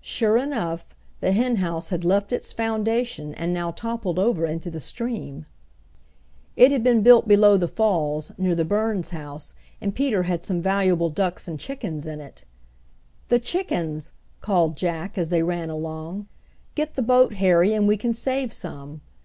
Sure 0.00 0.36
enough, 0.36 0.84
the 1.20 1.30
henhouse 1.30 1.90
had 1.90 2.04
left 2.04 2.32
its 2.32 2.52
foundation 2.52 3.32
and 3.34 3.54
now 3.54 3.70
toppled 3.70 4.18
over 4.18 4.44
into 4.44 4.72
the 4.72 4.80
stream. 4.80 5.46
It 6.56 6.72
had 6.72 6.82
been 6.82 7.00
built 7.02 7.28
below 7.28 7.56
the 7.56 7.68
falls, 7.68 8.32
near 8.36 8.56
the 8.56 8.64
Burns 8.64 9.10
house, 9.10 9.54
and 9.80 9.94
Peter 9.94 10.24
had 10.24 10.42
some 10.42 10.60
valuable 10.60 11.10
ducks 11.10 11.46
and 11.46 11.60
chickens 11.60 12.06
in 12.06 12.20
it. 12.20 12.44
"The 13.28 13.38
chickens!" 13.38 14.10
called 14.40 14.76
Jack, 14.76 15.16
as 15.16 15.28
they 15.28 15.44
ran 15.44 15.70
along. 15.70 16.26
"Get 16.74 16.96
the 16.96 17.00
boat, 17.02 17.34
Harry, 17.34 17.72
and 17.72 17.86
we 17.86 17.96
can 17.96 18.12
save 18.12 18.52
some." 18.52 19.00